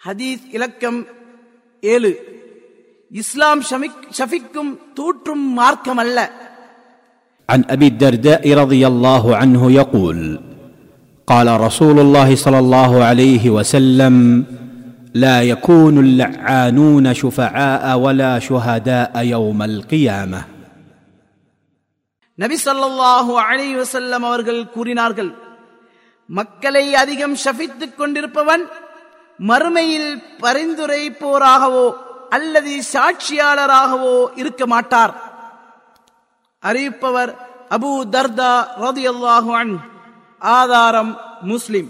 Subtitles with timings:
[0.00, 0.98] ஹதீஸ் இலக்கம்
[1.82, 2.10] ஏழு
[3.12, 6.18] இஸ்லாம் ஷமிக்- ஷஃபிக்கும் தூற்றும் மார்க்கம் அல்ல
[7.48, 10.18] عن ابي الدرداء رضي الله عنه يقول
[11.28, 14.14] قال رسول الله صلى الله عليه وسلم
[15.14, 20.40] لا يكون اللعانون شفعاء ولا شهداء يوم القيامه
[22.38, 25.30] நபி ஸல்லல்லாஹு அலைஹி வஸல்லம் அவர்கள் கூறினார்கள்
[26.30, 28.64] மக்களை அதிகம் ஷபித்துக் கொண்டிருப்பவன்
[29.47, 31.95] மறுமையில் பரிந்துரைப்போராகவோ
[32.29, 35.13] அல்லது சாட்சியாளராகவோ இருக்க மாட்டார்.
[36.63, 37.31] அறிவிப்பவர்
[37.69, 39.79] அபூ தர்தா ரதியல்லாஹு அன்ஹு
[40.39, 41.89] ஆதாரம் முஸ்லிம்.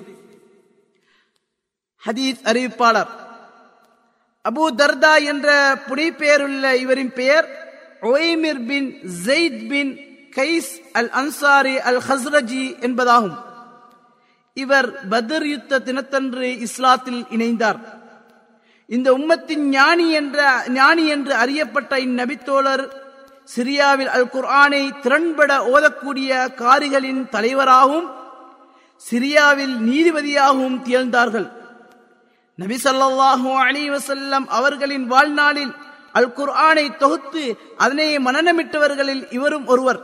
[2.07, 3.11] ஹதீஸ் அறிவிப்பாளர்.
[4.49, 7.47] அபூ தர்தா என்ற புனைப்பெயருள்ள இவரின் பெயர்
[8.01, 8.87] Uwaymir bin
[9.25, 9.91] Zaid bin
[10.35, 13.37] Qais al Ansari al Khazraji என்பதாகும்.
[14.53, 17.79] இவர் பத்ர் யுத்த தினத்தன்று இஸ்லாத்தில் இணைந்தார்.
[18.85, 22.83] இந்த உம்மத்தின் ஞானி என்ற ஞானி என்று அறியப்பட்ட இந்நபித்தோழர்
[23.55, 28.09] சிரியாவில் அல் குர்ஆனை திறன்பட ஓதக்கூடிய காரிகளின் தலைவராகவும்
[28.97, 31.47] சிரியாவில் நீதிபதியாகவும் திகழ்ந்தார்கள்.
[32.55, 35.73] நபி ஸல்லல்லாஹு அலைஹி அவர்களின் வாழ்நாளில்
[36.11, 37.43] அல் குர்ஆனை தொகுத்து
[37.77, 40.01] அதனை மனநமிட்டவர்களில் இவரும் ஒருவர்.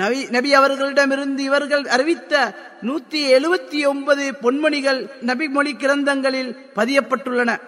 [0.00, 7.60] நபி நபி அவர்களிடமிருந்து இவர்கள் அறிவித்த நூத்தி எழுபத்தி ஒன்பது பொன்மணிகள் நபி மொழி கிரந்தங்களில் பதியப்பட்டுள்ளன.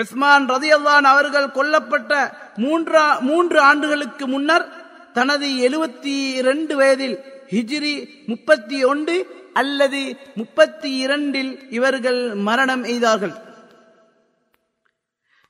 [0.00, 2.12] உஸ்மான் ரதியல்லான் அவர்கள் கொல்லப்பட்ட
[2.56, 4.66] மூன்றா மூன்று ஆண்டுகளுக்கு முன்னர்
[5.12, 7.16] தனது எழுபத்தி இரண்டு வயதில்
[7.50, 7.94] ஹிஜ்ரி
[8.26, 9.16] முப்பத்தி ஒன்று
[9.52, 13.34] அல்லது முப்பத்தி இரண்டில் இவர்கள் மரணம் எய்தார்கள்.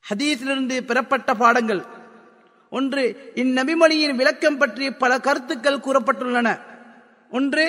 [0.09, 1.85] ஹதீஸிலிருந்து பெறப்பட்ட பாடங்கள்.
[2.71, 3.03] ஒன்று
[3.41, 6.49] இந்நபிமொழியின் விளக்கம் பற்றி பல கருத்துக்கள் கூறப்பட்டுள்ளன.
[7.31, 7.65] ஒன்று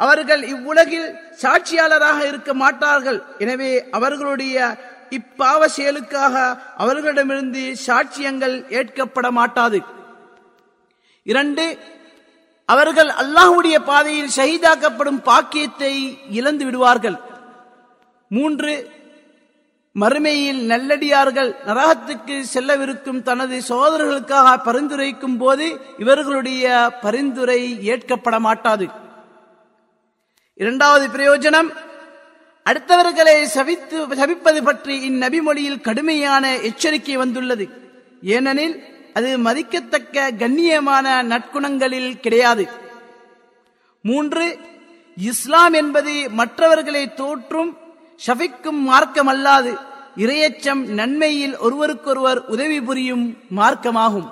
[0.00, 1.08] அவர்கள் இவ்வுலகில்
[1.42, 3.18] சாட்சியாளராக இருக்க மாட்டார்கள்.
[3.44, 4.56] எனவே அவர்களுடைய
[5.18, 6.34] இப்பாவ செயலுக்காக
[6.82, 9.80] அவர்களிடமிருந்து சாட்சியங்கள் ஏற்கப்பட மாட்டாது.
[11.26, 11.64] இரண்டு
[12.68, 15.92] அவர்கள் அல்லாஹுடைய பாதையில் ஷஹீதாக்கப்படும் பாக்கியத்தை
[16.38, 17.18] இழந்து விடுவார்கள்.
[18.30, 18.72] மூன்று
[19.94, 28.88] மறுமையில் நல்லடியார்கள் நரகத்துக்கு செல்லவிருக்கும் தனது சோதரர்களுக்காக பரிந்துரைக்கும் போது இவர்களுடைய பரிந்துரை ஏற்கப்பட மாட்டாது.
[30.54, 31.70] இரண்டாவது பிரயோஜனம்
[32.64, 37.68] அடுத்தவர்களை சவித்து சபிப்பது பற்றி இந்நபிமொழியில் கடுமையான எச்சரிக்கை வந்துள்ளது.
[38.22, 38.84] ஏனெனில்
[39.14, 42.68] அது மதிக்கத்தக்க கண்ணியமான நற்குணங்களில் கிடையாது.
[44.02, 44.58] மூன்று
[45.16, 47.76] இஸ்லாம் என்பது மற்றவர்களை தோற்றும்
[48.26, 49.72] ஷஃபிக்கும் மார்க்கம் அல்லாது
[50.16, 53.24] இரையச்சம் நன்மையில் ஒருவருக்கொருவர் உதவி புரியும்
[53.56, 54.28] மார்க்கமாகும்.